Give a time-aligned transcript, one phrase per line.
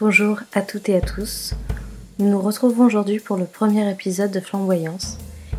[0.00, 1.52] Bonjour à toutes et à tous.
[2.18, 5.18] Nous nous retrouvons aujourd'hui pour le premier épisode de Flamboyance,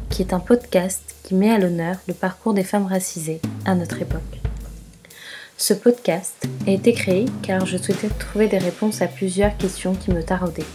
[0.10, 4.02] qui est un podcast qui met à l'honneur le parcours des femmes racisées à notre
[4.02, 4.42] époque.
[5.58, 10.10] Ce podcast a été créé car je souhaitais trouver des réponses à plusieurs questions qui
[10.10, 10.66] me taraudaient.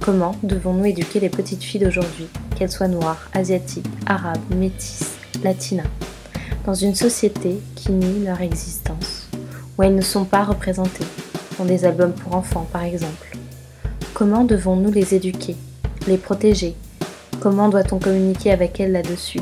[0.00, 2.26] Comment devons-nous éduquer les petites filles d'aujourd'hui,
[2.58, 5.86] qu'elles soient noires, asiatiques, arabes, métisses, latinas,
[6.66, 9.28] dans une société qui nie leur existence,
[9.78, 11.06] où elles ne sont pas représentées,
[11.58, 13.36] dans des albums pour enfants par exemple.
[14.14, 15.56] Comment devons-nous les éduquer,
[16.06, 16.74] les protéger?
[17.40, 19.40] Comment doit-on communiquer avec elles là-dessus?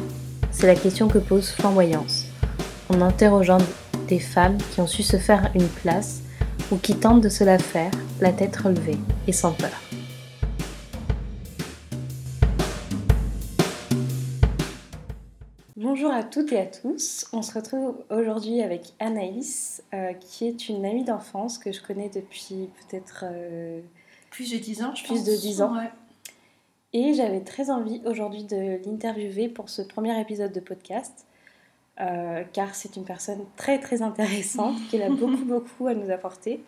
[0.51, 2.27] C'est la question que pose Flamboyance,
[2.89, 3.59] en interrogeant
[4.09, 6.21] des femmes qui ont su se faire une place
[6.71, 9.90] ou qui tentent de se la faire, la tête relevée et sans peur.
[16.01, 17.27] Bonjour à toutes et à tous.
[17.35, 22.09] On se retrouve aujourd'hui avec Anaïs, euh, qui est une amie d'enfance que je connais
[22.09, 23.83] depuis peut-être euh,
[24.31, 25.75] plus de 10 ans, je plus de 10 ans.
[26.95, 31.27] Et j'avais très envie aujourd'hui de l'interviewer pour ce premier épisode de podcast,
[32.01, 36.65] euh, car c'est une personne très très intéressante, qui a beaucoup beaucoup à nous apporter.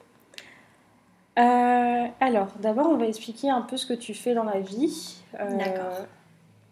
[1.37, 5.23] alors, d'abord, on va expliquer un peu ce que tu fais dans la vie.
[5.33, 6.07] D'accord.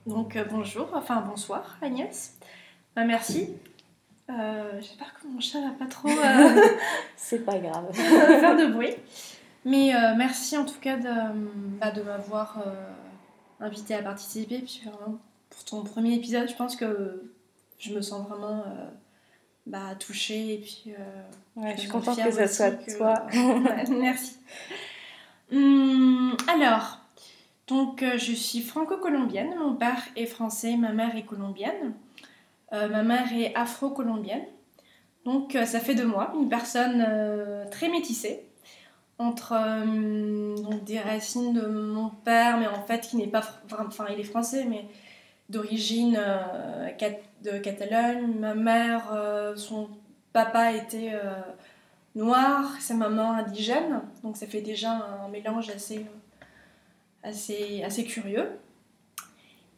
[0.06, 2.36] Donc bonjour, enfin bonsoir Agnès.
[2.96, 3.50] Bah, merci.
[4.30, 6.08] Euh, J'espère que mon chat va pas trop.
[6.08, 6.68] Euh,
[7.16, 7.86] c'est pas grave.
[7.92, 8.94] faire de bruit.
[9.64, 11.10] Mais euh, merci en tout cas de,
[11.78, 14.60] bah, de m'avoir euh, invité à participer.
[14.60, 15.18] Puis vraiment,
[15.50, 17.30] pour ton premier épisode, je pense que
[17.78, 18.64] je me sens vraiment
[19.66, 20.54] bah, touchée.
[20.54, 20.94] Et puis,
[21.56, 23.26] ouais, je suis contente que ça soit toi.
[23.90, 24.38] merci.
[25.52, 26.99] Hum, alors,
[27.70, 29.54] donc je suis franco-colombienne.
[29.58, 31.94] Mon père est français, ma mère est colombienne.
[32.72, 34.44] Euh, ma mère est afro-colombienne.
[35.24, 38.46] Donc euh, ça fait de moi une personne euh, très métissée
[39.18, 39.54] entre
[40.62, 44.24] donc des racines de mon père, mais en fait qui n'est pas, enfin il est
[44.24, 44.86] français, mais
[45.50, 46.18] d'origine
[47.42, 48.32] de Catalogne.
[48.38, 49.12] Ma mère,
[49.56, 49.90] son
[50.32, 51.12] papa était
[52.14, 54.92] noir, sa maman indigène, donc ça fait déjà
[55.22, 56.06] un mélange assez,
[57.22, 58.48] assez, assez curieux.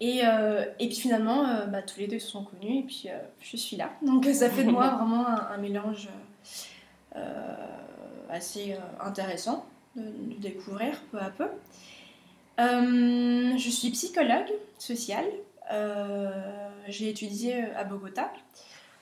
[0.04, 3.04] Et, euh, et puis finalement, euh, bah, tous les deux se sont connus et puis
[3.06, 3.92] euh, je suis là.
[4.02, 6.08] Donc ça fait de moi vraiment un, mélange
[8.28, 9.64] assez intéressant
[9.94, 10.02] de,
[10.40, 11.46] découvrir peu à peu.
[12.58, 15.26] je suis psychologue sociale.
[16.88, 18.32] J'ai étudié à Bogota.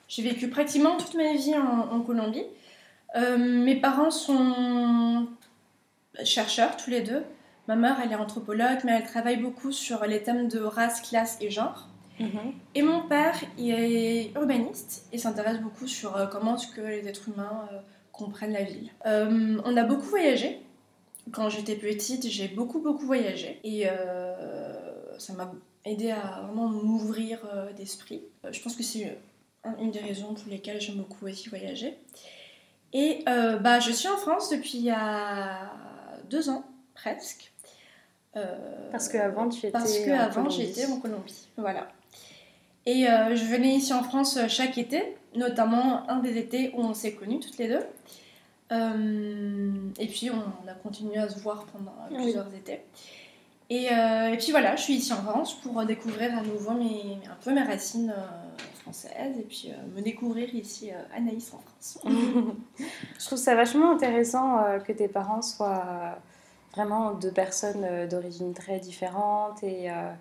[0.07, 2.45] J'ai vécu pratiquement toute ma vie en, en Colombie.
[3.39, 5.29] mes parents sont
[6.25, 7.25] chercheurs tous les deux.
[7.71, 11.39] Ma mère, elle est anthropologue, mais elle travaille beaucoup sur les thèmes de race, classe
[11.41, 11.87] et genre.
[12.19, 12.53] Mhm.
[12.75, 17.07] Et mon père, il est urbaniste et s'intéresse beaucoup sur euh, comment est-ce que les
[17.07, 17.79] êtres humains euh,
[18.11, 18.91] comprennent la ville.
[19.07, 20.61] Euh, on a beaucoup voyagé.
[21.31, 23.61] Quand j'étais petite, j'ai beaucoup, beaucoup voyagé.
[23.63, 23.87] Et
[25.19, 25.53] ça m'a
[25.85, 27.39] aidé à vraiment m'ouvrir
[27.77, 28.23] d'esprit.
[28.51, 29.17] je pense que c'est
[29.79, 31.97] une des raisons pour lesquelles j'aime beaucoup aussi voyager.
[32.93, 35.71] Et bah, je suis en France depuis il y a
[36.29, 36.65] deux ans,
[36.95, 37.53] presque.
[38.37, 41.49] Euh, parce qu'avant, tu étais Parce qu'avant, j'étais en Colombie.
[41.57, 41.89] Voilà.
[42.87, 46.81] Et euh, je venais ici en France euh, chaque été, notamment un des étés où
[46.81, 47.85] on s'est connus toutes les deux.
[48.71, 52.81] et puis on, a continué à se voir pendant plusieurs étés.
[53.69, 57.37] Et, et, puis voilà, je suis ici en France pour découvrir à nouveau mes, un
[57.45, 58.13] peu mes racines
[58.83, 62.01] françaises et puis me découvrir ici Anaïs en France.
[63.19, 66.19] je trouve ça vachement intéressant que tes parents soient
[66.73, 70.13] vraiment deux personnes euh, d'origine très différentes et euh,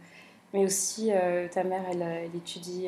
[0.54, 2.88] mais aussi euh, ta mère elle, elle étudie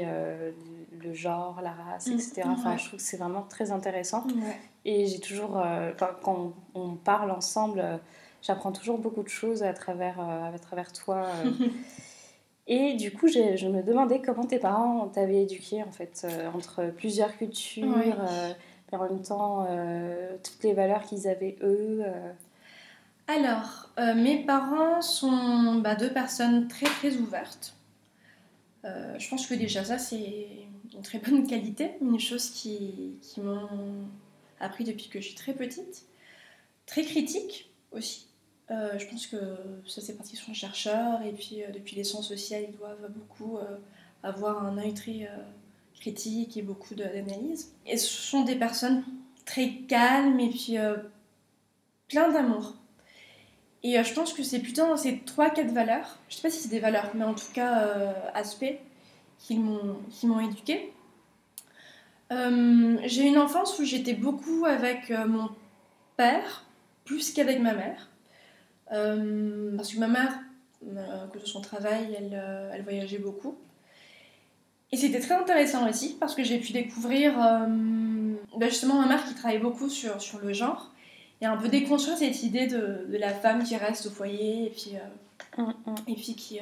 [1.00, 2.14] le genre la race mm.
[2.14, 4.26] etc enfin je trouve que c'est vraiment très intéressant.
[4.84, 5.64] Et j'ai toujours
[6.00, 7.84] quand on, parle ensemble
[8.42, 11.28] j'apprends toujours beaucoup de choses à travers à travers toi
[12.68, 17.36] Et du coup, je me demandais comment tes parents t'avaient éduqué, en fait, entre plusieurs
[17.36, 18.14] cultures, mais
[18.98, 19.68] en même temps,
[20.42, 22.06] toutes les valeurs qu'ils avaient eux.
[23.34, 27.74] Alors, euh, mes parents sont bah, deux personnes très très ouvertes.
[28.84, 30.48] Euh, je pense que déjà ça c'est
[30.94, 34.10] une très bonne qualité, une chose qui, m'ont
[34.60, 36.08] appris depuis que je suis très petite.
[36.86, 38.28] Très critique aussi.
[38.70, 39.38] Euh, je pense que
[39.88, 43.60] ça c'est parce qu'ils sont chercheurs et puis depuis les sciences sociales ils doivent beaucoup
[44.24, 45.30] avoir un œil très
[45.96, 47.72] critique et beaucoup d'analyse.
[47.86, 49.06] Et ce sont des personnes
[49.46, 50.76] très calmes et puis
[52.10, 52.81] plein d'amour.
[53.84, 56.62] Et euh, je pense que c'est plutôt dans ces 3-4 valeurs, je sais pas si
[56.62, 58.78] c'est des valeurs, mais en tout cas euh, aspects
[59.40, 60.94] qui m'ont éduquée.
[62.32, 65.50] Euh, j'ai une enfance où j'étais beaucoup avec mon
[66.16, 66.66] père,
[67.06, 68.12] plus qu'avec ma mère.
[68.92, 70.40] Euh, parce que ma mère,
[70.98, 73.56] à cause de son travail, elle, euh, elle voyageait beaucoup.
[74.92, 79.26] Et c'était très intéressant aussi parce que j'ai pu découvrir euh, bah, justement ma mère
[79.26, 80.92] qui travaille beaucoup sur, sur le genre
[81.42, 84.70] et un peu déconstruire cette idée de, de la femme qui reste au foyer et
[84.70, 84.94] puis,
[85.58, 85.96] Mm, mm.
[86.08, 86.60] et puis qui,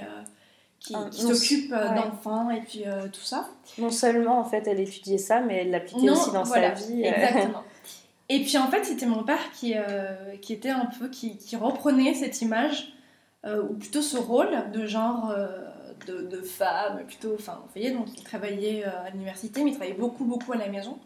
[0.80, 1.96] qui, Ah, qui non, s'occupe euh, ouais.
[1.96, 3.48] d'enfants et puis euh, tout ça.
[3.78, 7.04] Non seulement en fait elle étudiait ça, mais elle l'appliquait aussi dans voilà, sa vie.
[7.04, 7.12] euh.
[7.12, 7.64] Exactement.
[8.32, 11.56] Et puis en fait, c'était mon père qui, euh, qui était un peu, qui, qui
[11.56, 12.94] reprenait cette image,
[13.46, 15.48] euh, ou plutôt ce rôle de genre euh,
[16.06, 19.76] de, de femme, plutôt, enfin, vous voyez, donc il travaillait euh, à l'université, mais il
[19.76, 21.00] travaillait beaucoup, beaucoup à la maison.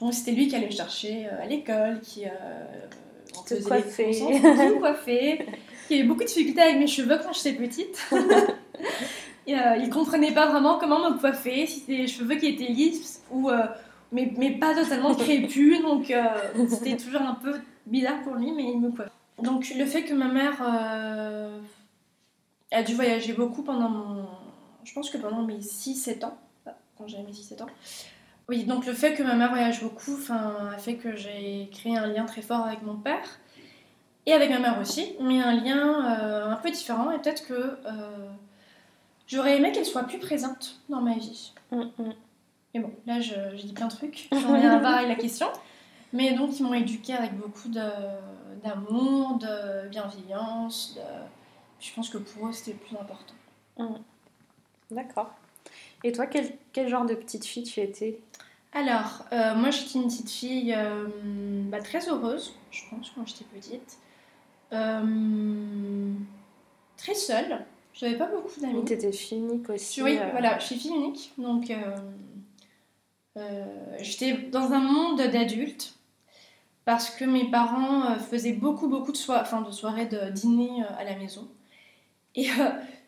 [0.00, 2.30] Donc c'était lui qui allait me chercher euh, à l'école, qui euh,
[3.38, 4.10] on faisait coiffait.
[4.10, 5.46] qui me coiffait,
[5.88, 7.98] qui avait beaucoup de difficultés avec mes cheveux quand j'étais petite.
[9.46, 12.72] Et, euh, il comprenait pas vraiment comment me coiffer, si c'était les cheveux qui étaient
[12.72, 13.66] lisses ou euh,
[14.12, 16.22] mais, mais pas totalement crépus, donc euh,
[16.68, 17.54] c'était toujours un peu
[17.86, 19.10] bizarre pour lui, mais il me coiffe.
[19.42, 20.62] Donc le fait que ma mère
[22.70, 24.26] a dû voyager beaucoup pendant mon...
[24.84, 26.38] Je pense que pendant mes 6-7 ans,
[26.96, 27.66] quand j'avais mes 6-7 ans.
[28.50, 32.08] Oui, donc le fait que ma mère voyage beaucoup a fait que j'ai créé un
[32.08, 33.38] lien très fort avec mon père
[34.26, 37.54] et avec ma mère aussi, mais un lien euh, un peu différent et peut-être que
[37.54, 38.28] euh,
[39.28, 41.52] j'aurais aimé qu'elle soit plus présente dans ma vie.
[41.70, 42.14] Mm, mm.
[42.74, 45.46] Mais bon, là, je dis plein de trucs rien à voir avec la question.
[46.12, 50.96] Mais donc, ils m'ont éduquée avec beaucoup de- d'amour, de, bienveillance.
[50.96, 51.02] De...
[51.78, 53.34] Je pense que pour eux, c'était le plus important.
[54.90, 55.30] D'accord.
[56.02, 58.18] Et toi, quel, quel genre de petite fille tu étais?
[58.72, 61.06] Alors, euh, moi, j'étais une petite fille euh,
[61.64, 63.98] bah, très heureuse, je pense, quand j'étais petite.
[64.72, 66.12] Euh,
[66.96, 67.64] très seule.
[67.92, 68.84] J'avais pas beaucoup d'amis.
[68.84, 70.02] Tu étais fille unique aussi.
[70.02, 71.32] Oui, voilà, je suis fille unique.
[71.36, 71.72] Donc,
[73.98, 75.96] j'étais dans un monde d'adultes
[76.84, 81.16] parce que mes parents faisaient beaucoup, beaucoup de, enfin, de soirées de dîner à la
[81.16, 81.48] maison.
[82.36, 82.48] Et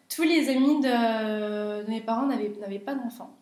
[0.09, 3.33] tous les amis de, de mes parents n'avaient pas d'enfants.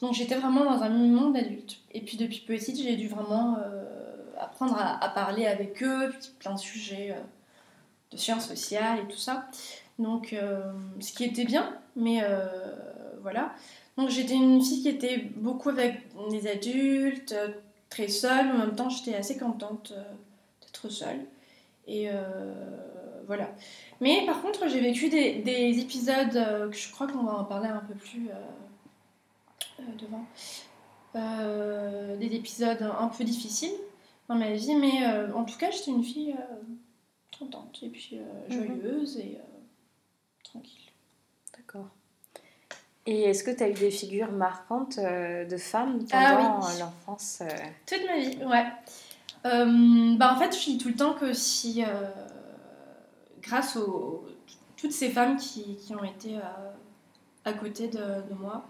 [0.00, 1.78] Donc, j'étais vraiment dans un monde d'adultes.
[1.92, 3.84] Et puis, depuis petite, j'ai dû vraiment euh,
[4.38, 7.20] apprendre à, parler avec eux, plein de sujets euh,
[8.10, 9.46] de sciences sociales et tout ça.
[9.98, 12.22] Donc, euh, ce qui était bien, mais
[13.20, 13.52] voilà.
[13.98, 16.00] Donc, j'étais une fille qui était beaucoup avec
[16.30, 17.34] les adultes,
[17.90, 18.48] très seule.
[18.48, 19.92] En même temps, j'étais assez contente
[20.62, 21.20] d'être seule.
[21.86, 22.08] Et
[23.26, 23.50] voilà.
[24.00, 27.68] Mais par contre, j'ai vécu des, des épisodes que je crois qu'on va en parler
[27.68, 28.30] un peu plus
[29.98, 30.24] devant.
[31.16, 33.72] Euh, des épisodes un peu difficiles
[34.28, 36.54] dans ma vie, mais euh, en tout cas, j'étais une fille euh,
[37.36, 38.66] contente et puis euh, Mhm.
[38.80, 39.58] joyeuse et euh,
[40.44, 40.90] tranquille.
[41.56, 41.88] D'accord.
[43.06, 46.78] Et est-ce que tu as eu des figures marquantes euh, de femmes Ah pendant oui.
[46.78, 47.48] l'enfance euh,
[47.86, 48.66] Toute ma vie, ouais.
[49.46, 52.08] Euh, bah en fait, je dis tout le temps que si, euh,
[53.42, 54.26] grâce aux
[54.76, 56.40] toutes ces femmes qui, qui ont été euh,
[57.44, 58.66] à côté de, de moi,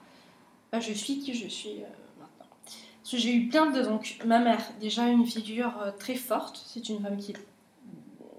[0.79, 1.87] je suis qui je suis euh,
[2.21, 2.47] maintenant.
[2.65, 3.83] Parce que j'ai eu plein de...
[3.83, 6.63] Donc, ma mère, déjà une figure euh, très forte.
[6.67, 7.37] C'est une femme qui est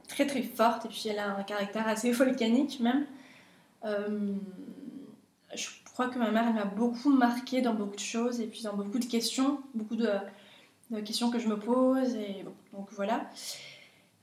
[0.08, 3.06] très très forte et puis elle a un caractère assez volcanique même.
[3.86, 4.34] Euh,
[5.56, 8.64] je crois que ma mère, elle m'a beaucoup marqué dans beaucoup de choses et puis
[8.64, 10.10] dans beaucoup de questions, beaucoup de,
[11.04, 13.30] questions que je me pose et donc voilà.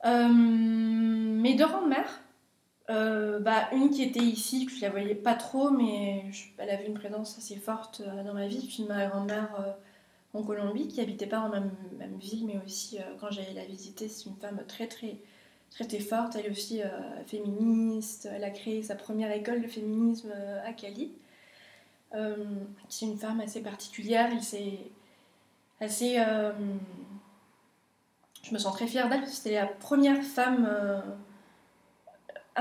[0.05, 2.21] Euh, mes deux grandes-mères,
[2.91, 6.71] euh, bah, une qui était ici, que je la voyais pas trop, mais je- elle
[6.71, 9.73] avait une présence assez forte euh, dans ma vie, puis ma grand-mère euh,
[10.35, 14.09] en Colombie, qui habitait pas la même, même ville, mais aussi quand j'allais la visiter,
[14.09, 15.17] c'est une femme très très
[15.71, 16.81] très très forte, elle est aussi
[17.27, 20.33] féministe, elle a créé sa première école de féminisme
[20.67, 21.13] à Cali.
[22.89, 24.79] C'est une femme assez particulière, elle s'est
[25.81, 26.19] assez.
[28.43, 30.69] je me sens très fière d'elle c'était la première femme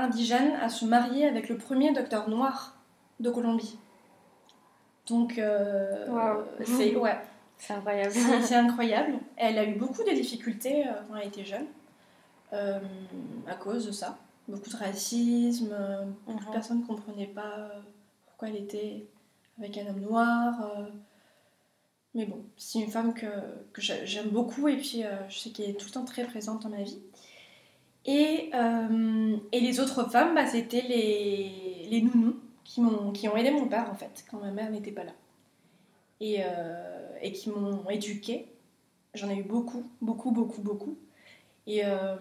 [0.02, 2.76] indigène à se marier avec le premier docteur noir
[3.20, 3.78] de Colombie.
[5.08, 6.06] Donc, euh,
[6.64, 7.18] c'est ouais,
[7.56, 8.12] C'est incroyable.
[8.42, 9.14] c'est incroyable.
[9.36, 11.66] Elle a eu beaucoup de difficultés euh, quand elle était jeune
[12.52, 12.78] euh,
[13.46, 14.18] à cause de ça.
[14.48, 15.74] Beaucoup de racisme,
[16.26, 16.52] beaucoup de Mhm.
[16.52, 17.70] personnes ne comprenaient pas
[18.26, 19.06] pourquoi elle était
[19.58, 20.54] avec un homme noir.
[22.14, 23.26] Mais bon, c'est une femme que,
[23.72, 26.62] que j'a- j'aime beaucoup et puis je sais qu'elle est tout le temps très présente
[26.62, 26.98] dans ma vie.
[28.04, 33.36] Et, euh, et les autres femmes, bah, c'était les, les nounous qui, m'ont, qui ont
[33.36, 35.12] aidé mon père en fait, quand ma mère n'était pas là.
[36.20, 38.46] Et, euh, qui m'ont éduquée.
[39.14, 40.96] J'en ai eu beaucoup, beaucoup, beaucoup, beaucoup.
[41.66, 42.16] Et, euh,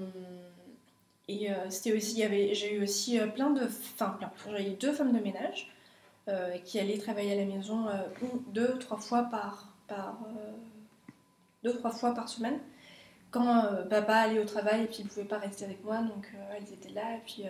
[1.69, 5.71] c'était aussi, j'ai eu aussi plein de, enfin plein, j'ai eu deux femmes de ménage
[6.65, 7.85] qui allaient travailler à la maison
[8.53, 9.73] deux, trois fois par,
[11.63, 12.59] deux, trois fois par semaine
[13.31, 16.73] quand papa allait au travail et puis il pouvait pas rester avec moi, donc elles
[16.73, 17.15] étaient là.
[17.15, 17.43] Et puis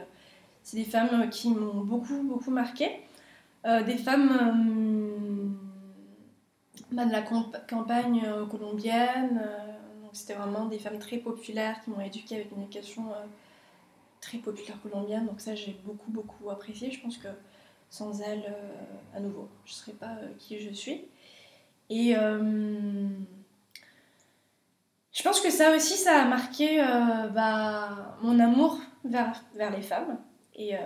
[0.63, 2.89] c'est des femmes qui m'ont beaucoup, beaucoup marqué.
[3.63, 5.55] des femmes
[6.91, 9.41] bah, de la campagne colombienne.
[10.01, 13.05] donc c'était vraiment des femmes très populaires qui m'ont éduquée avec une éducation
[14.21, 15.25] très populaire colombienne.
[15.25, 16.91] Donc ça j'ai beaucoup, beaucoup apprécié.
[16.91, 17.29] Je pense que
[17.89, 18.53] sans elles,
[19.15, 21.05] à nouveau, je ne serais pas qui je suis.
[21.89, 22.15] Et
[25.17, 29.81] je pense que ça aussi, ça a marqué euh, bah, mon amour vers, vers les
[29.81, 30.19] femmes
[30.53, 30.79] et, euh,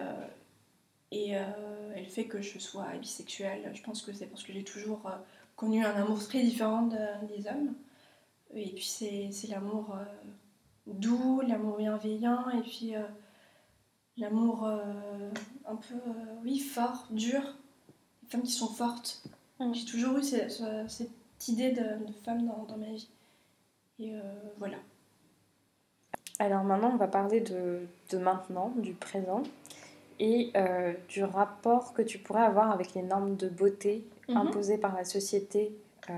[1.11, 1.41] et, euh,
[1.97, 3.69] le fait que je sois bisexuelle.
[3.73, 5.11] Je pense que c'est parce que j'ai toujours
[5.57, 7.73] connu un amour très différent des hommes.
[8.55, 9.97] Et puis c'est l'amour
[10.87, 12.93] doux, l'amour bienveillant et puis
[14.15, 15.95] l'amour un peu,
[16.45, 17.41] oui, fort, dur.
[18.23, 19.23] Les femmes qui sont fortes.
[19.59, 19.73] Mm.
[19.73, 23.09] J'ai toujours eu cette, cette idée de, de femme dans, dans ma vie.
[24.01, 24.21] Et euh,
[24.57, 24.77] voilà.
[26.39, 29.43] Alors maintenant, on va parler de, de maintenant, du présent,
[30.19, 34.37] et euh, du rapport que tu pourrais avoir avec les normes de beauté mhm.
[34.37, 35.71] imposées par la société
[36.09, 36.13] euh,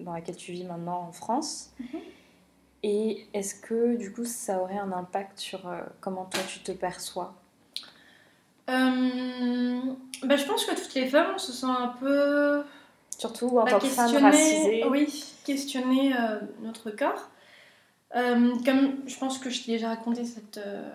[0.00, 1.70] dans laquelle tu vis maintenant en France.
[1.78, 2.00] Mhm.
[2.82, 5.68] Et est-ce que du coup ça aurait un impact sur
[6.00, 7.34] comment toi tu te perçois?
[8.68, 12.64] Bah, Je pense que toutes les femmes se sentent un peu
[13.18, 14.84] Surtout en bah, tant que femme racisée.
[14.88, 17.30] Oui, questionner euh, notre corps.
[18.14, 20.88] Euh, comme je pense que je t'ai déjà raconté cette, euh,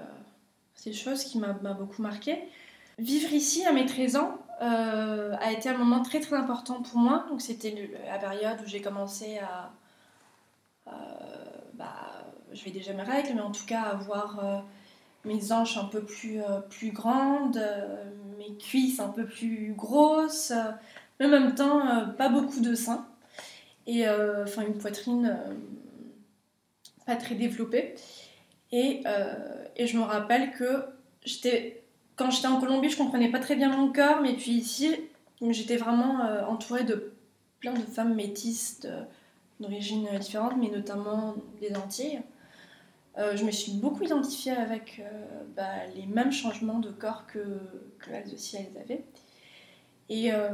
[0.76, 2.38] ces choses qui m'a beaucoup marqué.
[3.00, 7.26] Vivre ici à mes 13 ans a été un moment très très important pour moi.
[7.30, 9.72] Donc c'était la période où j'ai commencé à...
[11.74, 11.96] bah,
[12.54, 14.64] je vais déjà mes règles, mais en tout cas avoir
[15.26, 17.60] mes hanches un peu plus, plus grandes,
[18.38, 20.54] mes cuisses un peu plus grosses,
[21.22, 23.06] mais en même temps, euh, pas beaucoup de seins.
[23.86, 25.54] Et euh, enfin, une poitrine euh,
[27.06, 27.94] pas très développée.
[28.72, 30.86] Et, je me rappelle que
[31.24, 31.84] j'étais,
[32.16, 34.96] quand j'étais en Colombie, je comprenais pas très bien mon corps, mais puis ici,
[35.50, 37.12] j'étais vraiment entourée de
[37.60, 38.82] plein de femmes métisses
[39.60, 42.22] d'origine différente, mais notamment des Antilles.
[43.18, 45.02] je me suis beaucoup identifiée avec
[45.56, 47.40] bah, les mêmes changements de corps que,
[48.00, 49.04] que elles aussi elles avaient.
[50.12, 50.50] Et, euh,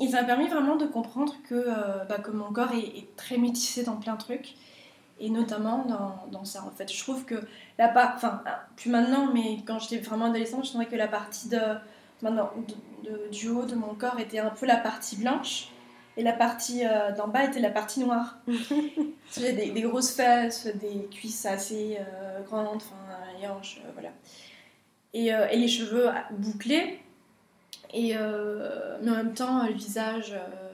[0.00, 3.84] ça m'a permis vraiment de comprendre que, euh, bah, que mon corps est, très métissé
[3.84, 4.54] dans plein de trucs,
[5.20, 6.92] et notamment dans, dans ça en fait.
[6.92, 7.36] Je trouve que
[7.78, 8.42] la part, enfin,
[8.76, 11.60] plus maintenant, mais quand j'étais vraiment adolescente, je trouvais que la partie de,
[12.22, 12.50] maintenant,
[13.04, 15.68] de, du haut de mon corps était un peu la partie blanche,
[16.16, 18.38] et la partie euh, d'en bas était la partie noire.
[19.38, 21.98] J'ai des, des, grosses fesses, des cuisses assez
[22.46, 22.96] grandes, enfin,
[23.40, 24.10] les hanches, voilà.
[25.14, 26.98] Et, et les cheveux bouclés.
[27.92, 30.72] Et, euh, mais en même temps, le visage, euh,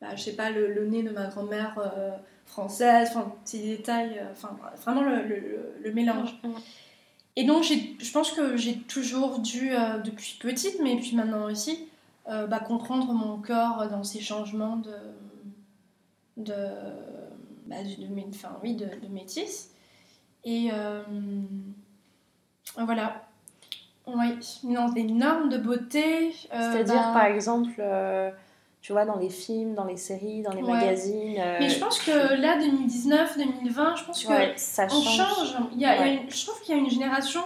[0.00, 2.10] bah, je sais pas, le, nez de ma grand-mère euh,
[2.44, 6.38] française, enfin, ces détails, enfin, vraiment le, le, mélange.
[7.36, 9.70] Et donc, je pense que j'ai toujours dû,
[10.04, 11.88] depuis petite, mais puis maintenant aussi,
[12.26, 14.94] bah, comprendre mon corps dans ces changements de,
[16.36, 16.54] de,
[17.66, 19.70] bah, de, enfin, oui, de, de métis.
[20.44, 20.70] Et
[22.76, 23.22] voilà.
[24.06, 26.34] Oui, dans des normes de beauté.
[26.52, 28.30] Euh, C'est-à-dire, bah par exemple, euh,
[28.80, 31.36] tu vois, dans les films, dans les séries, dans les magazines.
[31.38, 35.56] Euh, Mais je pense que là, 2019, 2020, je pense que ça change.
[35.72, 37.42] Il y a, je trouve qu'il y a une génération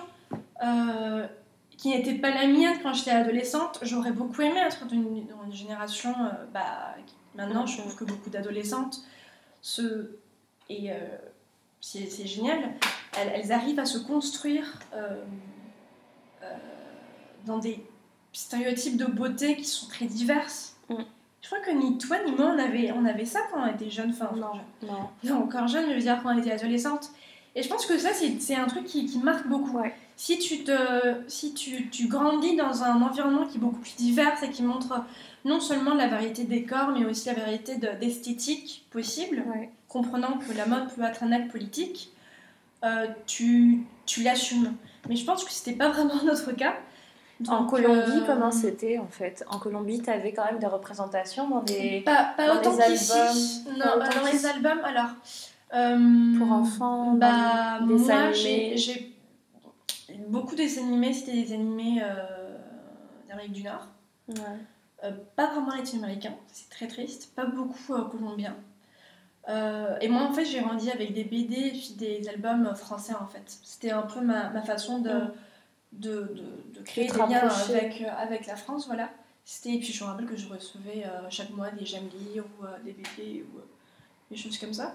[1.77, 3.79] qui n'était pas la mienne quand j'étais adolescente.
[3.83, 6.15] J'aurais beaucoup aimé être dans une, génération.
[6.55, 6.95] bah,
[7.35, 9.03] maintenant, je trouve que beaucoup d'adolescentes
[9.61, 10.17] se.
[10.71, 10.91] Et
[11.83, 12.73] c'est génial.
[13.19, 14.79] Elles, elles, arrivent à se construire
[17.45, 17.85] dans des
[18.33, 20.77] stéréotypes de beauté qui sont très diverses.
[20.89, 20.97] Mm.
[21.43, 23.89] Je crois que ni toi ni moi on avait, on avait ça quand on était
[23.89, 25.09] jeune, enfin non, non.
[25.23, 27.11] non encore jeune, je veux dire quand on était adolescente.
[27.55, 29.79] Et je pense que ça c'est un truc qui, qui, marque beaucoup.
[30.17, 30.73] Si, tu, te,
[31.27, 35.05] si tu, tu, grandis dans un environnement qui est beaucoup plus divers et qui montre
[35.47, 39.45] non seulement la variété des corps, mais aussi la variété d'esthétique possible,
[39.89, 42.11] comprenant que la mode peut être un acte politique,
[42.85, 44.75] euh, tu, tu l'assumes.
[45.09, 46.75] Mais je pense que c'était pas vraiment notre cas
[47.49, 49.45] en Colombie, euh, comment c'était en fait?
[49.49, 53.65] En Colombie, tu avais quand même des représentations dans des, pas, pas dans autant qu'ici.
[53.79, 55.11] Non, dans les albums, alors.
[55.75, 59.17] Euh, Pour enfants, bah, moi, j'ai
[60.29, 62.57] beaucoup des animés, c'était des animés euh,
[63.29, 63.87] d'Amérique du Nord.
[64.29, 65.13] Ouais.
[65.37, 67.33] pas vraiment latino-américains, c'est très triste.
[67.35, 68.57] Pas beaucoup colombiens.
[69.49, 73.27] Et moi, en fait, j'ai grandi avec des BD et puis des albums français, en
[73.27, 73.59] fait.
[73.63, 75.31] C'était un peu ma, ma façon de,
[75.99, 76.35] de,
[76.75, 79.11] de, créer des liens avec, euh, avec la France, voilà.
[79.45, 82.65] C'était, et puis je me rappelle que je recevais euh, chaque mois des Jamli ou
[82.65, 83.61] euh, des BD ou
[84.31, 84.95] des choses comme ça.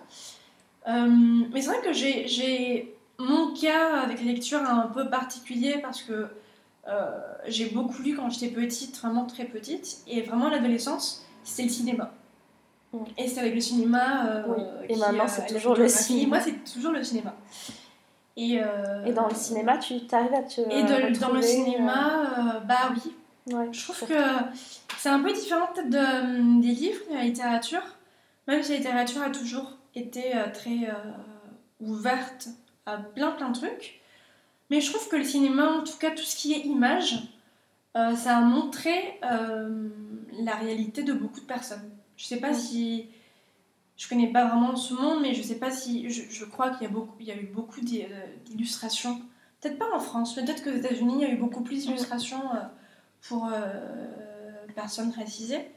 [0.86, 6.28] mais c'est vrai que j'ai mon cas avec les lectures un peu particulier parce que
[7.48, 12.14] j'ai beaucoup lu quand j'étais petite, vraiment très petite, et vraiment l'adolescence, c'était le cinéma.
[12.94, 12.98] Mm.
[13.18, 14.44] Et c'est avec le cinéma.
[14.88, 16.38] et maintenant, c'est toujours le cinéma.
[16.38, 17.36] Moi, c'est toujours le cinéma.
[18.38, 18.60] Et,
[19.06, 20.62] et dans le cinéma, tu arrives à te.
[20.62, 23.14] Et dans le cinéma, bah oui,
[23.48, 24.14] je trouve que
[24.98, 27.82] c'est un peu différent peut-être de, des livres, de la littérature,
[28.48, 31.12] même si la littérature a toujours été euh, très euh,
[31.80, 32.50] ouverte
[32.86, 34.02] à plein plein de trucs.
[34.70, 37.16] Mais je trouve que le cinéma, en tout cas tout ce qui est image,
[37.98, 41.90] euh, ça a montré la réalité de beaucoup de personnes.
[42.22, 43.08] Je sais pas si...
[43.98, 46.08] Je connais pas vraiment ce monde, mais je sais pas si...
[46.10, 49.20] Je, crois qu'il y, a beaucoup, il y a eu beaucoup d'illustrations.
[49.60, 52.42] Peut-être pas en France, peut-être qu'aux États-Unis, il y a eu beaucoup plus d'illustrations
[53.28, 55.68] pour euh, personnes racisées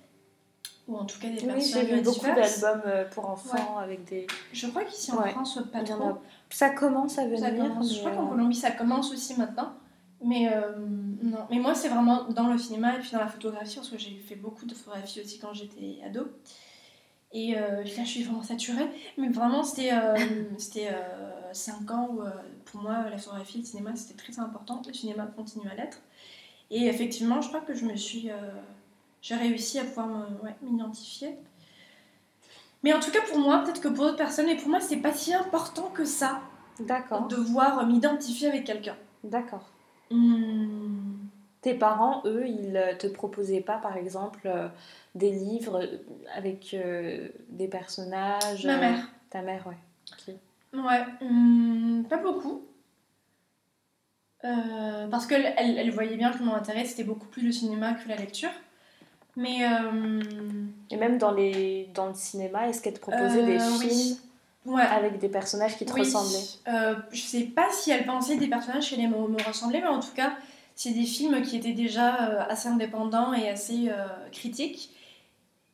[0.87, 4.05] ou en tout cas des oui, personnes j'ai vu beaucoup d'albums euh, pour enfants avec
[4.05, 4.27] des.
[4.53, 6.19] Je crois qu'ici en France pas trop.
[6.51, 7.83] Ça commence à venir.
[7.83, 9.73] Je crois qu'en euh, Colombie ça commence aussi maintenant.
[10.25, 10.51] Mais
[11.23, 13.99] non, mais moi c'est vraiment dans le cinéma et puis dans la photographie parce que
[13.99, 16.29] j'ai fait beaucoup de photographie aussi quand j'étais ado.
[17.33, 18.89] Et là je suis vraiment saturée.
[19.19, 19.93] Mais vraiment c'était
[20.59, 20.89] c'était
[21.53, 22.23] 5 ans où
[22.65, 24.81] pour moi la photographie, le cinéma c'était très important.
[24.87, 26.01] Le cinéma continue à l'être.
[26.71, 28.31] Et effectivement, je crois que je me suis.
[28.31, 28.37] Euh,
[29.23, 30.29] j'ai réussi à pouvoir
[30.63, 31.37] m'identifier.
[32.83, 34.99] Mais en tout cas, pour moi, peut-être que pour d'autres personnes, et pour moi, c'est
[34.99, 36.43] pas si important que ça.
[36.81, 37.29] D'accord.
[37.29, 38.97] De voir m'identifier avec quelqu'un.
[39.23, 39.71] D'accord.
[40.11, 41.15] Hmm.
[41.61, 44.69] Tes parents, eux, ils te proposaient pas, par exemple, euh,
[45.15, 45.89] des livres
[46.35, 49.09] avec euh, des personnages Ma mère.
[49.31, 50.37] Ta mère, ouais.
[50.75, 52.63] Ouais, hmm, pas beaucoup.
[54.45, 58.09] Euh, parce qu'elle elle, voyait bien que mon intérêt c'était beaucoup plus le cinéma que
[58.09, 58.51] la lecture.
[59.37, 59.65] Mais.
[59.65, 60.21] Euh,
[60.91, 64.15] Et même dans, les, dans le cinéma, est-ce qu'elle te proposait des euh,
[64.65, 68.89] films avec des personnages qui te ressemblaient Je sais pas si elle pensait des personnages
[68.89, 70.37] qui allaient me, me ressembler, mais en tout cas,
[70.75, 73.91] c'est des films qui étaient déjà assez indépendants et assez
[74.33, 74.91] critiques.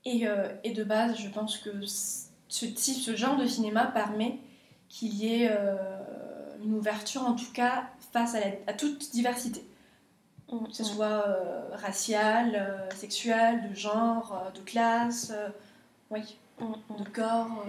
[0.04, 0.26] Et,
[0.64, 4.38] et, de base, je pense que ce type, ce genre de cinéma permet
[4.88, 5.50] qu'il y ait
[6.64, 8.34] une ouverture, en tout cas, face
[8.66, 9.64] à, toute diversité.
[10.50, 10.86] Mm, que ce mm.
[10.86, 15.32] soit euh, raciale, euh, sexuelle, de genre, euh, de classe,
[16.10, 17.64] oui, mm, de corps.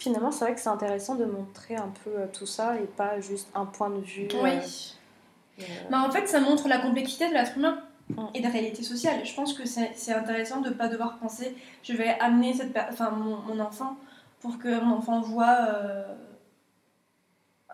[0.00, 3.48] Finalement, c'est vrai que c'est intéressant de montrer un peu tout ça et pas juste
[3.54, 4.26] un point de vue.
[4.42, 4.96] Oui.
[5.90, 7.82] Bah, en fait, ça montre la complexité de l'être humain
[8.34, 9.24] et de la réalité sociale.
[9.24, 13.10] Je pense que c'est intéressant de ne pas devoir penser je vais amener cette enfin,
[13.10, 13.96] mon, mon, enfant
[14.40, 15.68] pour que mon enfant voit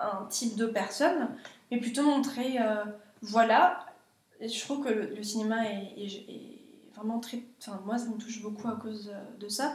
[0.00, 1.28] un type de personne,
[1.70, 2.84] mais plutôt montrer, euh,
[3.22, 3.86] voilà,
[4.40, 6.08] je trouve que le, cinéma est,
[6.94, 7.42] vraiment très...
[7.60, 9.74] Enfin, moi, ça me touche beaucoup à cause de ça.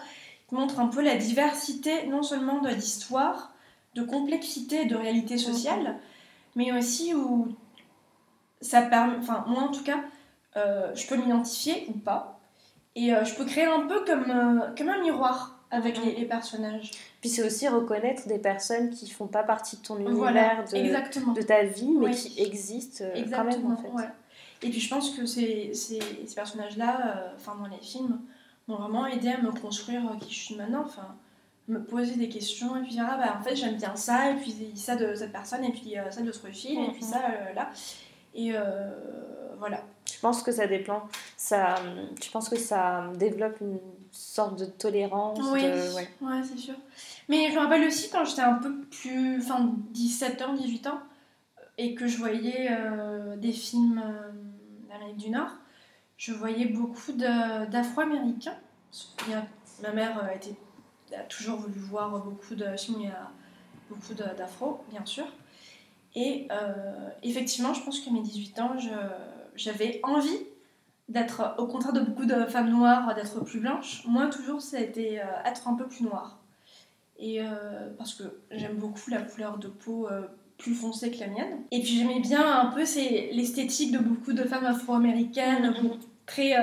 [0.52, 3.54] Montre un peu la diversité, non seulement de l'histoire,
[3.96, 5.98] de complexité, de réalité sociale,
[6.56, 7.48] mais aussi où
[8.60, 9.18] ça permet...
[9.18, 10.02] Enfin, moi, en tout cas,
[10.58, 12.40] euh, je peux m'identifier ou pas.
[12.96, 16.10] Et euh, je peux créer un peu comme, comme un miroir avec mm.
[16.18, 16.92] les, personnages.
[17.22, 21.42] Puis c'est aussi reconnaître des personnes qui font pas partie de ton univers, de, de,
[21.42, 24.08] ta vie, mais qui existent euh, quand même en fait.
[24.64, 28.20] Et puis je pense que ces, ces, ces personnages-là, euh, enfin dans les films,
[28.68, 30.84] m'ont vraiment aidé à me construire euh, qui je suis maintenant.
[30.86, 31.16] Enfin,
[31.68, 34.36] me poser des questions et puis dire ah bah en fait j'aime bien ça et
[34.36, 37.06] puis ça de cette personne et puis ça de l'autre film et puis mm-hmm.
[37.06, 37.20] ça
[37.56, 37.70] là
[38.34, 38.52] et
[39.58, 41.04] voilà je pense que ça dépend
[41.38, 41.76] ça
[42.22, 43.80] je pense que ça développe une
[44.12, 45.40] sorte de tolérance.
[45.52, 46.76] Oui, ouais, c'est sûr.
[47.30, 49.42] Mais je me rappelle aussi quand j'étais un peu plus.
[49.42, 51.00] Enfin, 17 ans, 18 ans,
[51.78, 54.32] et que je voyais euh, des films euh,
[54.90, 55.52] d'Amérique du Nord,
[56.22, 58.56] je voyais beaucoup d'Afro-Américains.
[59.82, 60.56] Ma mère a, été,
[61.18, 63.12] a toujours voulu voir beaucoup de films
[63.90, 65.26] beaucoup d'Afro, bien sûr.
[66.14, 68.76] Et euh, effectivement, je pense que mes 18 ans,
[69.56, 70.46] j'avais envie
[71.10, 74.04] d'être, au contraire de beaucoup de femmes noires, d'être plus blanches.
[74.06, 76.38] Moi, toujours, ça euh, être un peu plus noire.
[77.18, 80.28] Et euh, parce que j'aime beaucoup la couleur de peau euh,
[80.60, 81.64] plus foncée que la mienne.
[81.72, 82.84] Et puis j'aimais bien un peu
[83.34, 85.74] l'esthétique de beaucoup de femmes afro-américaines.
[86.26, 86.56] Très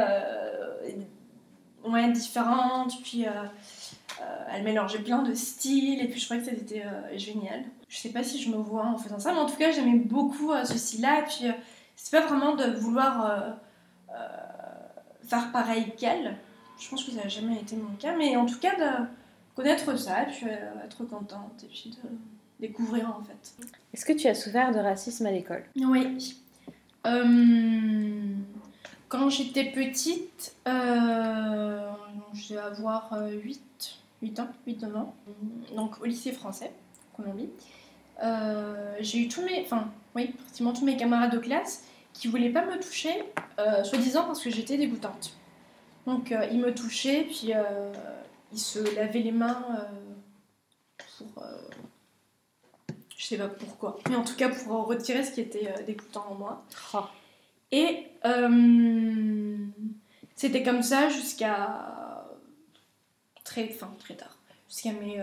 [1.84, 3.00] ouais, différentes.
[3.02, 3.26] Puis
[4.50, 6.00] elles mélangeaient plein de styles.
[6.02, 6.84] Et puis je trouvais que c'était
[7.16, 7.64] génial.
[7.88, 9.98] Je sais pas si je me vois en faisant ça, mais en tout cas, j'aimais
[9.98, 11.20] beaucoup ce style-là.
[11.20, 11.44] Et puis
[11.96, 13.56] c'est pas vraiment de vouloir
[15.28, 16.36] faire pareil qu'elle.
[16.78, 19.06] Je pense que ça n'a jamais été mon cas, mais en tout cas de
[19.56, 22.08] connaître ça et puis euh, être contente et puis de
[22.60, 23.66] découvrir en fait.
[23.92, 25.64] Est-ce que tu as souffert de racisme à l'école?
[25.76, 26.36] Oui.
[27.06, 28.34] Euh,
[29.08, 31.90] quand j'étais petite, euh,
[32.34, 33.60] je vais avoir 8,
[34.22, 35.14] 8 ans, 8-9 ans,
[35.74, 36.72] donc au lycée français,
[37.16, 37.50] Colombie.
[39.00, 42.64] j'ai eu tous mes, enfin, oui, pratiquement tous mes camarades de classe qui voulaient pas
[42.64, 43.24] me toucher,
[43.84, 45.32] soi-disant parce que j'étais dégoûtante.
[46.06, 47.52] Donc ils me touchaient, puis
[48.52, 49.64] ils se lavaient les mains
[51.16, 51.44] pour
[53.18, 53.98] je sais pas pourquoi.
[54.08, 56.64] Mais en tout cas, pour retirer ce qui était euh, dégoûtant en moi.
[56.94, 57.00] Oh.
[57.70, 59.56] Et euh,
[60.34, 62.26] c'était comme ça jusqu'à
[63.44, 64.36] très, enfin, très tard.
[64.68, 65.22] Jusqu'à mes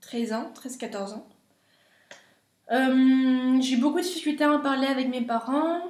[0.00, 1.28] 13 euh, ans, 13-14 ans.
[3.60, 5.82] j'ai eu beaucoup de difficultés à en parler avec mes parents.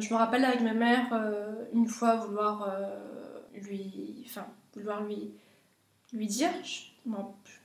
[0.00, 1.12] Je me rappelle avec ma mère,
[1.72, 2.72] une fois vouloir
[3.52, 5.32] lui, enfin, vouloir lui,
[6.12, 6.52] lui dire,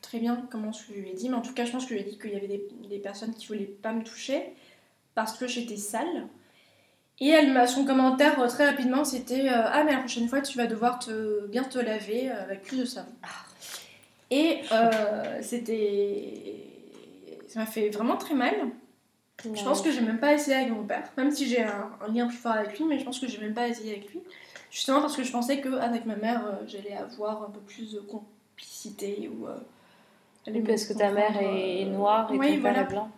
[0.01, 1.95] très bien comment je lui ai dit, mais en tout cas, je pense que je
[1.95, 4.53] lui ai dit qu'il y avait des, personnes qui voulaient pas me toucher
[5.15, 6.27] parce que j'étais sale.
[7.19, 10.41] Et elle m'a son commentaire euh, très rapidement, c'était euh, ah mais la prochaine fois
[10.41, 13.11] tu vas devoir te bien te laver euh, avec plus de savon.
[14.31, 14.61] Et
[15.41, 16.33] c'était
[17.47, 18.55] ça m'a fait vraiment très mal.
[19.43, 22.27] Je pense que j'ai même pas essayé avec mon père, même si j'ai un, lien
[22.27, 24.21] plus fort avec lui, mais je pense que j'ai même pas essayé avec lui,
[24.71, 29.29] justement parce que je pensais qu'avec ma mère j'allais avoir un peu plus de complicité
[29.29, 29.47] ou
[30.47, 33.09] oui, parce que ta mère est noire et ton père est blanc.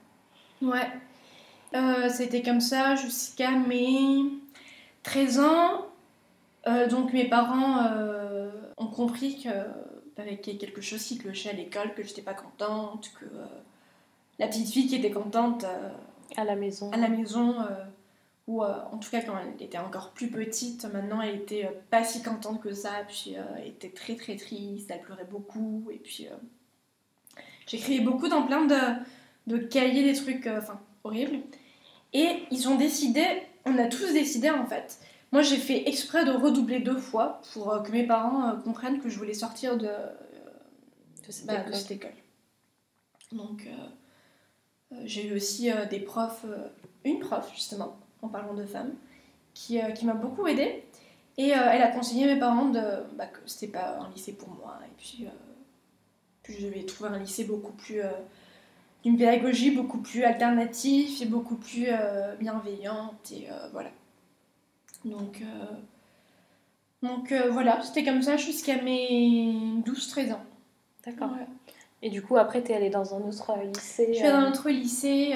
[0.61, 0.87] Ouais.
[1.73, 4.23] Euh, C'était comme ça jusqu'à mes
[5.03, 5.87] 13 ans.
[6.67, 9.49] Euh, donc mes parents euh, ont compris que
[10.17, 13.25] avait quelque chose qui clochait à l'école, que j'étais pas contente, que
[14.39, 15.65] la petite fille qui était contente
[16.37, 17.55] à la maison, à la maison
[18.47, 22.23] ou en tout cas quand elle était encore plus petite, maintenant elle était pas si
[22.23, 25.89] contente que ça, puis elle était très très triste, elle pleurait beaucoup.
[25.91, 26.29] Et puis
[27.67, 28.77] J'écrivais beaucoup dans plein de,
[29.47, 31.39] de cahiers, des trucs enfin horribles.
[32.13, 33.25] Et ils ont décidé,
[33.65, 34.99] on a tous décidé en fait.
[35.31, 38.99] Moi j'ai fait exprès de redoubler deux fois pour euh, que mes parents euh, comprennent
[38.99, 39.89] que je voulais sortir de,
[41.45, 42.13] bah, de, cette, école.
[43.31, 43.67] Donc
[45.03, 46.45] j'ai eu aussi des profs,
[47.03, 48.93] une prof justement, en parlant de femmes,
[49.53, 50.83] qui, qui m'a beaucoup aidée.
[51.37, 52.81] Et elle a conseillé mes parents de,
[53.17, 54.79] bah, que c'était pas un lycée pour moi.
[54.85, 55.27] Et puis
[56.47, 58.01] je vais trouver un lycée beaucoup plus.
[59.05, 63.31] Euh, d'une pédagogie beaucoup plus alternative et beaucoup plus euh, bienveillante.
[63.31, 63.89] Et euh, voilà.
[65.03, 65.43] Donc.
[67.03, 69.53] donc voilà, c'était comme ça jusqu'à mes
[69.85, 70.43] 12-13 ans.
[71.05, 71.31] D'accord.
[72.01, 74.49] Et du coup, après, tu es allée dans un autre lycée Je suis dans un
[74.49, 75.35] autre lycée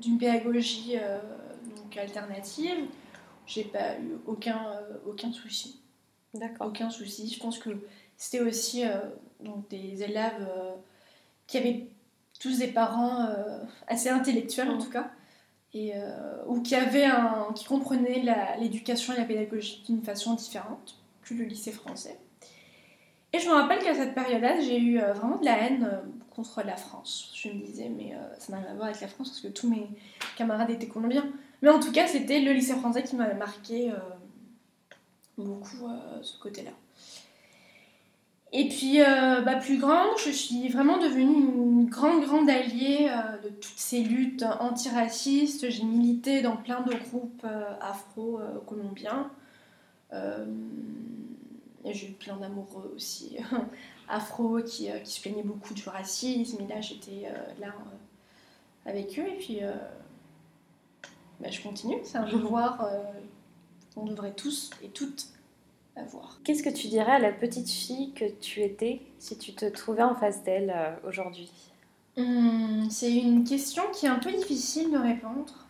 [0.00, 0.94] d'une pédagogie
[1.76, 2.86] donc alternative.
[3.46, 4.60] J'ai pas eu aucun,
[5.06, 5.80] aucun souci.
[6.34, 6.68] D'accord.
[6.68, 7.28] Aucun souci.
[7.28, 7.70] Je pense que
[8.16, 8.84] c'était aussi
[9.40, 10.74] donc des élèves euh,
[11.46, 11.86] qui avaient
[12.38, 15.10] tous des parents euh, assez intellectuels en tout cas,
[15.74, 18.22] et, euh, ou qui, avaient un, qui comprenaient
[18.58, 22.18] l'éducation et la pédagogie d'une façon différente que le lycée français.
[23.32, 26.76] Et je me rappelle qu'à cette période-là, j'ai eu vraiment de la haine contre la
[26.76, 27.30] France.
[27.34, 29.68] Je me disais, mais ça n'a rien à voir avec la France parce que tous
[29.68, 29.86] mes
[30.38, 31.28] camarades étaient colombiens.
[31.60, 33.92] Mais en tout cas, c'était le lycée français qui m'avait marqué
[35.36, 35.90] beaucoup
[36.22, 36.70] ce côté-là.
[38.52, 43.36] Et puis, euh, bah, plus grande, je suis vraiment devenue une grande, grande alliée euh,
[43.42, 45.68] de toutes ces luttes antiracistes.
[45.68, 49.30] J'ai milité dans plein de groupes euh, afro-colombiens.
[51.84, 53.36] j'ai eu plein d'amoureux aussi
[54.08, 56.62] afro qui, qui, se plaignaient beaucoup du racisme.
[56.62, 57.30] Et là, j'étais
[57.60, 57.74] là
[58.86, 59.26] avec eux.
[59.26, 59.60] Et puis,
[61.40, 61.98] bah, je continue.
[62.02, 62.90] C'est un devoir
[63.94, 65.26] qu'on devrait tous et toutes
[66.44, 70.02] Qu'est-ce que tu dirais à la petite fille que tu étais si tu te trouvais
[70.02, 71.50] en face d'elle euh, aujourd'hui?
[72.16, 75.66] Hmm, C'est une question qui est un peu difficile de répondre.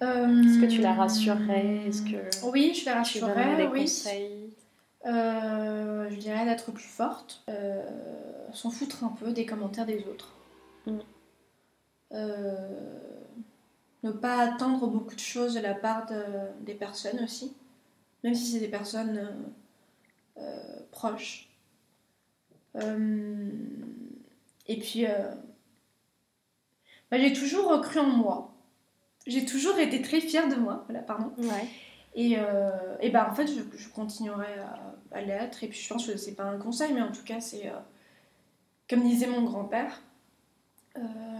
[0.00, 1.86] Est-ce que tu la rassurerais?
[1.86, 3.56] Est-ce que oui, je la rassurerais.
[3.56, 3.82] Des oui.
[3.82, 4.50] conseils?
[5.06, 7.82] Euh, je dirais d'être plus forte, euh,
[8.52, 10.34] s'en foutre un peu des commentaires des autres.
[10.86, 10.98] Hmm.
[14.02, 16.06] ne pas attendre beaucoup de choses de la part
[16.60, 17.52] des personnes aussi
[18.26, 21.48] même si c'est des personnes euh, euh, proches.
[22.74, 23.50] Euh,
[24.66, 25.04] et puis,
[27.08, 28.52] bah, j'ai toujours cru en moi.
[29.28, 30.84] J'ai toujours été très fière de moi.
[30.88, 31.32] Voilà, pardon.
[32.16, 32.32] Et,
[33.00, 34.58] et bah, en fait, je, continuerai
[35.12, 35.62] à, l'être.
[35.62, 37.70] Et puis, je pense que c'est pas un conseil, mais en tout cas, c'est
[38.90, 40.02] comme disait mon grand-père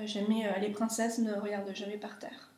[0.05, 2.51] jamais les princesses ne regardent jamais par terre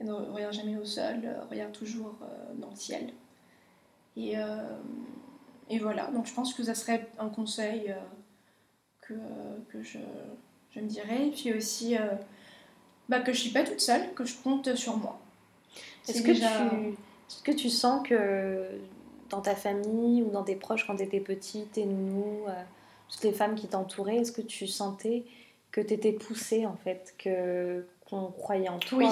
[0.00, 3.12] ne regarde jamais au sol, euh, regarde toujours euh, dans le ciel.
[4.16, 4.76] Et, euh,
[5.70, 7.94] et, voilà, donc je pense que ça serait un conseil
[9.00, 9.14] que,
[9.70, 9.98] que je,
[10.70, 11.28] je, me dirais.
[11.28, 11.96] Et puis aussi
[13.08, 15.18] bah, que je suis pas toute seule, que je compte sur moi.
[16.08, 18.80] Est-ce que, tu, est que tu sens que
[19.32, 22.62] dans ta famille ou dans tes proches quand tu étais petite, tes nounous, euh,
[23.08, 25.24] toutes les femmes qui t'entouraient, est-ce que tu sentais
[25.70, 29.06] que tu étais poussée en fait, que qu'on croyait en toi Oui,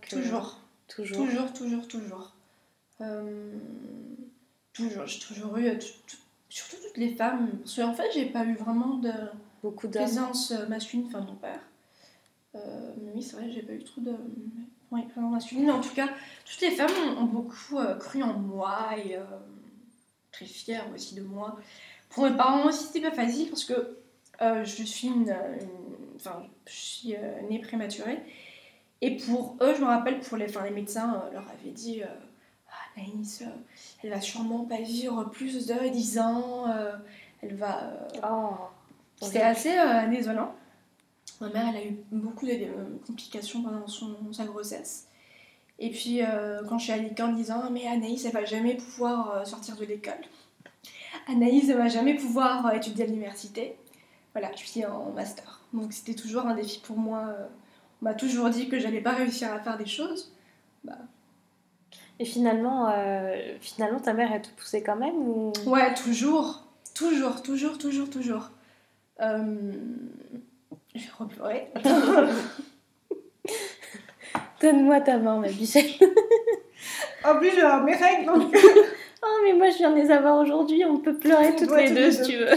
[0.00, 0.58] que- toujours.
[0.88, 1.16] Toujours.
[1.26, 2.32] Toujours, toujours, toujours.
[3.02, 3.52] Euh,
[4.72, 6.16] toujours, j'ai toujours eu, euh, tout- tout-
[6.48, 9.10] surtout toutes les femmes, parce qu'en fait, j'ai pas eu vraiment de
[9.62, 11.60] Beaucoup présence euh, masculine, enfin mon père.
[12.54, 14.12] Euh, mais oui, c'est vrai, j'ai pas eu trop de
[14.92, 16.08] ouais, présence masculine, mais en tout cas,
[16.46, 19.18] toutes les femmes ont, ont beaucoup euh, cru en moi et
[20.32, 21.58] très fières aussi de moi.
[22.08, 23.98] Pour mes parents aussi, c'était pas facile parce que
[24.40, 25.34] je suis une,
[26.14, 27.14] enfin, je suis
[27.50, 28.18] née prématurée.
[29.02, 32.02] Et pour eux, je me rappelle, pour les, enfin, les médecins euh, leur avaient dit
[32.02, 32.06] euh,
[32.68, 33.50] Ah, Naïs, euh,
[34.02, 36.64] elle va sûrement pas vivre plus de 10 ans,
[37.42, 37.92] elle va.
[38.28, 38.56] Oh.
[39.20, 40.54] C'était assez euh, désolant.
[41.40, 45.08] Ma mère, elle a eu beaucoup de euh, complications pendant son, sa grossesse.
[45.78, 48.76] Et puis, euh, quand je suis à l'école en disant Mais Anaïs, elle va jamais
[48.76, 50.14] pouvoir sortir de l'école.
[51.28, 53.76] Anaïs, elle va jamais pouvoir étudier à l'université.
[54.32, 55.62] Voilà, je suis en master.
[55.72, 57.34] Donc, c'était toujours un défi pour moi.
[58.02, 60.32] On m'a toujours dit que j'allais pas réussir à faire des choses.
[62.18, 65.52] Et finalement, euh, finalement, ta mère, elle te poussait quand même ou...
[65.66, 66.62] Ouais, toujours.
[66.94, 68.48] Toujours, toujours, toujours, toujours.
[69.20, 69.72] Euh,
[70.94, 71.66] Je vais repleurer.
[74.62, 76.00] Donne-moi ta main, ma bichette.
[77.24, 78.56] En plus, je vais avoir mes règles, donc
[79.22, 80.84] Oh, mais moi, je viens de les avoir aujourd'hui.
[80.84, 82.26] On peut pleurer toutes Ouais, les toutes deux, les si deux.
[82.28, 82.50] tu veux.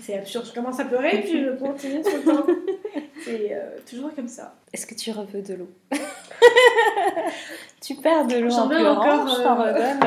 [0.00, 0.46] C'est absurde.
[0.46, 2.46] Je commence à pleurer et puis je continue tout le temps.
[3.24, 4.54] C'est euh, toujours comme ça.
[4.72, 5.70] Est-ce que tu reveux de l'eau?
[7.80, 10.00] Tu perds de l'eau en pleurant, encore, je t'en euh, redonne.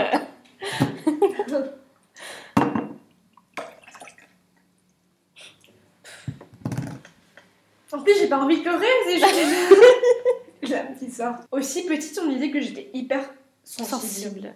[7.92, 9.36] En plus, j'ai pas envie de pleurer, c'est juste.
[10.64, 11.36] j'ai un petit sort.
[11.52, 13.22] Aussi petite, on me disait que j'étais hyper
[13.64, 13.90] sensible.
[13.90, 14.54] Sensible.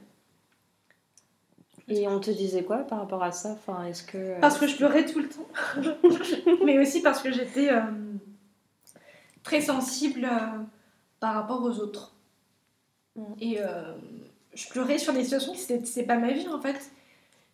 [1.89, 3.51] Et on te disait quoi par rapport à ça?
[3.51, 4.17] Enfin, est-ce que...
[4.17, 5.47] euh, Parce que je pleurais tout le temps.
[6.65, 7.81] Mais aussi parce que j'étais euh,
[9.43, 10.59] très sensible euh,
[11.19, 12.13] par rapport aux autres.
[13.15, 13.21] Mm.
[13.39, 13.93] Et euh,
[14.53, 16.91] je pleurais sur des situations qui c'est pas ma vie en fait.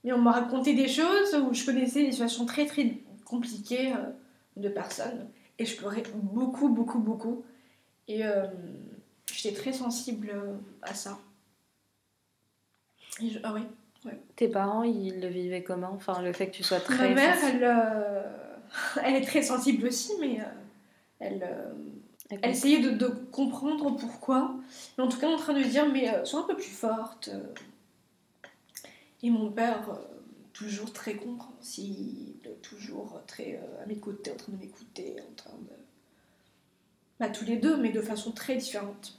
[0.04, 3.93] Mais on m'a raconté des choses où je connaissais des situations très très compliquées
[4.58, 5.30] de personnes.
[5.60, 7.46] Et je pleurais beaucoup, beaucoup, beaucoup.
[8.10, 8.22] Et
[9.32, 10.34] j'étais très sensible
[10.82, 11.17] à ça.
[13.22, 13.62] Et je- ah oui.
[14.36, 15.92] Tes parents, ils le vivaient comment?
[15.94, 17.10] Enfin, le fait que tu sois très...
[17.10, 18.24] Ma mère, elle, euh,
[19.04, 20.46] elle est très sensible aussi, mais euh,
[21.20, 21.74] elle, euh,
[22.42, 24.56] elle essayait de, de comprendre pourquoi.
[24.98, 27.30] Mais en tout cas, en train de dire, mais sois un peu plus forte.
[29.22, 30.00] Et mon père,
[30.52, 35.74] toujours très compréhensible, toujours très à mes côtés, en train de m'écouter, en train de...
[37.20, 39.18] Bah, tous les deux, mais de façon très différente.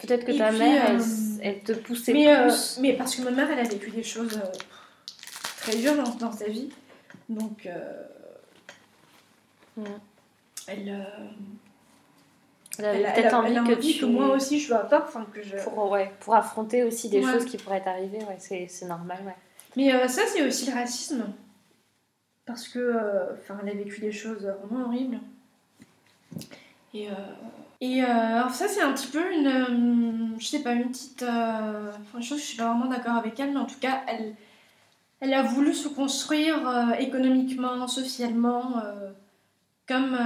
[0.00, 0.98] Peut-être que Et ta puis, mère, euh,
[1.40, 2.78] elle, elle te poussait Mais, euh, plus.
[2.80, 4.58] mais parce que ma mère, elle a vécu des choses euh,
[5.58, 6.70] très dures dans, dans sa vie.
[7.28, 7.68] Donc,
[9.76, 9.84] Mm.
[10.66, 11.06] elle,
[12.78, 14.00] Elle avait elle, a- peut-être elle envie elle a que envie tu...
[14.00, 15.56] que moi aussi je sois pas, enfin que je.
[15.64, 17.32] Pour, ouais, pour affronter aussi des Ouais.
[17.32, 19.34] choses qui pourraient t'arriver, ouais, c'est normal, ouais.
[19.76, 21.24] Mais euh, ça, c'est aussi le racisme.
[22.44, 25.20] Parce que, euh, elle a vécu des choses vraiment horribles.
[26.92, 27.14] Et, euh,
[27.82, 31.90] et euh, ça, c'est un petit peu une, euh, je sais pas, une petite, euh,
[32.20, 34.36] chose je suis pas vraiment d'accord avec elle, mais en tout cas, elle,
[35.18, 38.80] elle a voulu se construire euh, économiquement, socialement,
[39.88, 40.16] comme,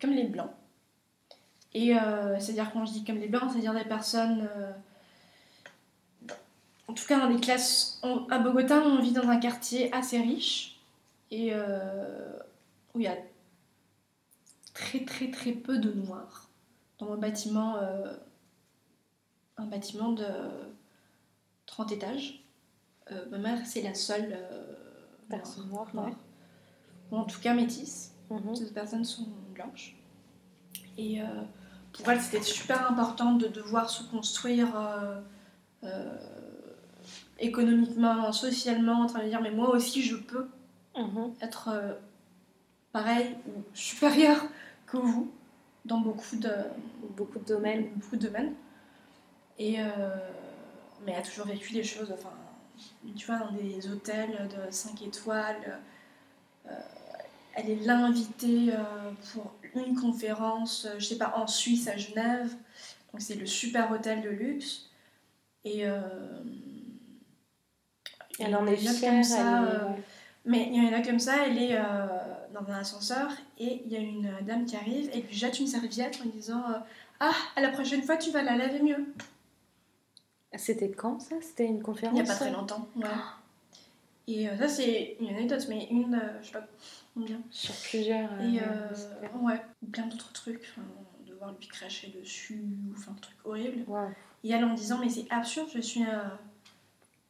[0.00, 0.52] comme les blancs.
[1.74, 1.94] Et
[2.38, 4.48] c'est-à-dire quand je dis comme les blancs, c'est-à-dire des personnes
[6.86, 10.78] en tout cas dans des classes à Bogota on vit dans un quartier assez riche
[11.32, 11.52] et
[12.94, 13.16] où il y a
[14.72, 16.43] très très très peu de noirs
[16.98, 18.12] dans un bâtiment euh,
[19.56, 20.26] un bâtiment de
[21.66, 22.40] 30 étages
[23.10, 24.74] Euh, ma mère c'est la seule euh,
[25.28, 26.14] Personne noire, noire, ouais.
[27.10, 28.12] ou en tout cas métisse
[28.54, 29.94] ces personnes sont blanches.
[30.96, 31.20] Et
[31.92, 34.68] pour elle, c'était super important de devoir se construire
[37.38, 40.46] économiquement, socialement, en train de dire, mais moi aussi, je peux
[40.96, 41.34] Mhm.
[41.40, 41.92] être euh,
[42.92, 44.40] pareil ou supérieur
[44.86, 45.30] que vous
[45.84, 46.50] dans beaucoup de,
[47.16, 47.88] Beaucoup de domaines.
[47.94, 48.54] beaucoup de domaines.
[49.58, 49.84] Et, euh,
[51.04, 52.32] mais elle a toujours vécu des choses, enfin,
[53.16, 55.78] tu vois, dans des hôtels de 5 étoiles.
[56.68, 56.70] euh,
[57.56, 62.50] elle est là invitée euh, pour une conférence, je sais pas, en Suisse, à Genève.
[63.12, 64.90] Donc c'est le super hôtel de luxe.
[65.64, 65.84] Et
[68.40, 69.12] Elle en est fière.
[69.12, 70.02] comme ça, elle est- ouais.
[70.46, 71.78] Mais il y en a comme ça, elle est
[72.54, 75.66] dans un ascenseur et il y a une dame qui arrive et lui jette une
[75.66, 76.78] serviette en lui disant euh,
[77.20, 79.04] Ah, à la prochaine fois, tu vas la laver mieux.
[80.56, 81.34] C'était quand ça?
[81.42, 82.86] C'était une conférence Il n'y a pas très longtemps.
[82.96, 83.08] Ouais.
[84.26, 86.66] Et euh, ça, c'est une anecdote, mais une, euh, je sais pas
[87.14, 87.40] combien.
[87.50, 88.30] Sur plusieurs.
[88.34, 89.60] euh, Et euh, ouais,
[89.92, 90.62] plein d'autres trucs.
[90.72, 90.86] Enfin,
[91.26, 93.84] devoir lui cracher dessus, ou enfin, un truc horrible.
[94.44, 96.22] Et elle en disant, mais c'est absurde, je suis euh,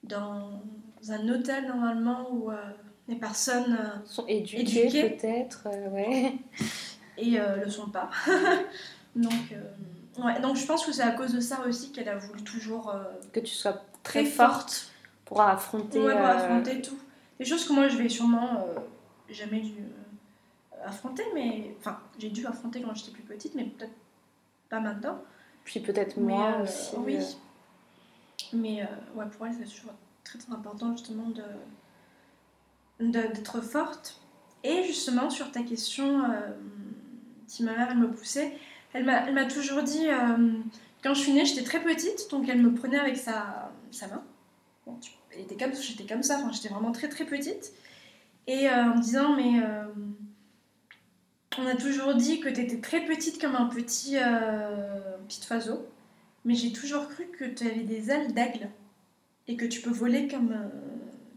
[0.03, 0.61] dans
[1.09, 2.57] un hôtel normalement où euh,
[3.09, 5.11] les personnes euh, sont éduqués, Éduqués.
[5.11, 6.33] peut-être, euh, ouais.
[7.19, 8.11] et euh, le sont pas.
[9.17, 9.33] donc,
[10.19, 12.93] ouais, donc je pense que c'est à cause de ça aussi qu'elle a voulu toujours
[13.33, 14.91] Que tu sois très, très forte forte
[15.25, 16.01] pour affronter.
[16.01, 16.99] ouais, pour affronter tout.
[17.39, 18.67] Des choses que moi je vais sûrement
[19.29, 19.75] jamais dû
[20.85, 23.93] affronter, mais enfin j'ai dû affronter quand j'étais plus petite, mais peut-être
[24.69, 25.19] pas maintenant.
[25.65, 26.97] Puis peut-être moi euh, aussi.
[26.99, 27.19] Oui.
[28.53, 31.43] Mais euh, ouais, pour elle, c'est toujours très très important justement de-
[33.01, 34.21] d'être forte.
[34.63, 36.53] Et justement, sur ta question, euh,
[37.47, 38.57] si ma mère elle me poussait,
[38.93, 40.53] elle m'a toujours dit, euh,
[41.03, 44.23] quand je suis née, j'étais très petite, donc elle me prenait avec sa, sa main.
[44.87, 44.99] Bon,
[45.33, 47.73] elle était comme, j'étais comme ça, j'étais vraiment très très petite.
[48.47, 49.61] Et euh, en me disant, mais
[51.59, 54.17] on a toujours dit que tu étais très petite comme un petit,
[55.29, 55.87] petit oiseau,
[56.45, 58.71] mais j'ai toujours cru que tu avais des ailes d'aigle
[59.47, 60.57] et que tu peux voler comme,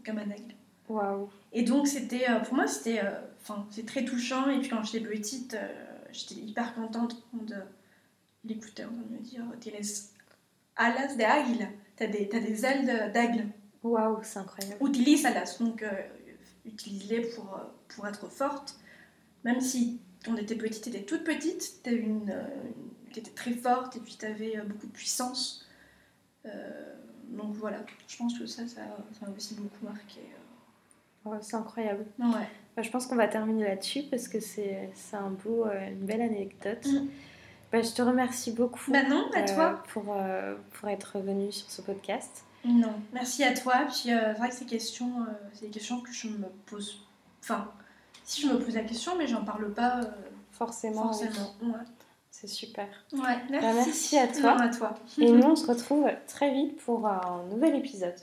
[0.04, 0.54] comme un aigle.
[0.88, 1.28] Waouh.
[1.52, 3.10] Et donc, c'était, euh, pour moi, c'était euh,
[3.42, 4.48] enfin, c'est très touchant.
[4.50, 5.68] Et puis, quand j'étais petite, euh,
[6.12, 7.56] j'étais hyper contente de
[8.44, 9.82] l'écouter en train de me dire Tienes
[10.76, 11.66] alas de águila.
[11.96, 13.46] T'as des, t'as des ailes d'aigle.
[13.82, 14.86] Waouh, c'est incroyable.
[14.86, 15.56] Utilise alas.
[15.60, 15.90] Donc, euh,
[16.64, 18.76] utilise-les pour, euh, pour être forte.
[19.44, 24.00] Même si, quand t'étais petite, t'étais toute petite, t'avais une, une- t'étais très forte et
[24.00, 25.64] puis t'avais euh, beaucoup de puissance.
[27.28, 27.84] Donc, voilà.
[28.08, 28.80] Je pense que ça ça
[29.22, 30.20] m'a aussi beaucoup marqué.
[31.30, 32.04] Ouais, c'est incroyable.
[32.18, 32.48] Ouais.
[32.76, 36.22] Bah, je pense qu'on va terminer là-dessus parce que c'est un beau, euh, une belle
[36.22, 36.86] anecdote.
[36.86, 37.06] Mm.
[37.72, 39.82] Bah, je te remercie beaucoup Bah non, à euh, toi.
[39.92, 42.44] pour, euh, pour être venu sur ce podcast.
[42.64, 43.74] Non, merci à toi.
[43.88, 47.00] Puis euh, c'est vrai que ces questions, euh, c'est des questions que je me pose.
[47.42, 47.70] Enfin,
[48.24, 50.04] si je me pose la question, mais j'en parle pas euh,
[50.52, 51.26] Forcément, oui.
[51.26, 51.54] forcément.
[51.62, 51.84] Ouais.
[52.30, 52.86] c'est super.
[53.12, 53.66] Ouais, merci.
[53.66, 54.54] Bah, merci à toi.
[54.56, 54.94] Non, à toi.
[55.18, 58.16] Et nous, on se retrouve très vite pour un nouvel épisode.